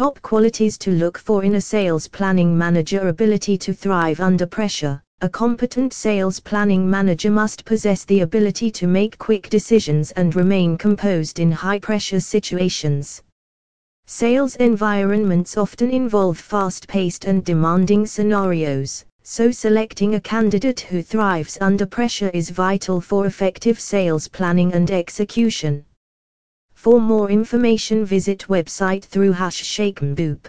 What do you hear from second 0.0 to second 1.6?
Top qualities to look for in a